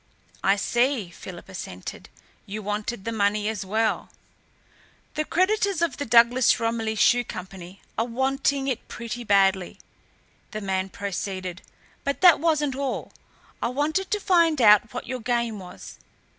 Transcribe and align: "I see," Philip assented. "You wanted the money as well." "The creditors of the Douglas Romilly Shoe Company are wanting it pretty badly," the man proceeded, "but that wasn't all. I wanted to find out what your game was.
"I 0.43 0.55
see," 0.55 1.11
Philip 1.11 1.47
assented. 1.47 2.09
"You 2.47 2.63
wanted 2.63 3.05
the 3.05 3.11
money 3.11 3.47
as 3.47 3.63
well." 3.63 4.09
"The 5.13 5.23
creditors 5.23 5.83
of 5.83 5.97
the 5.97 6.07
Douglas 6.07 6.59
Romilly 6.59 6.95
Shoe 6.95 7.23
Company 7.23 7.81
are 7.99 8.05
wanting 8.05 8.67
it 8.67 8.87
pretty 8.87 9.23
badly," 9.23 9.77
the 10.49 10.61
man 10.61 10.89
proceeded, 10.89 11.61
"but 12.03 12.21
that 12.21 12.39
wasn't 12.39 12.75
all. 12.75 13.13
I 13.61 13.67
wanted 13.67 14.09
to 14.09 14.19
find 14.19 14.59
out 14.59 14.91
what 14.91 15.05
your 15.05 15.19
game 15.19 15.59
was. 15.59 15.99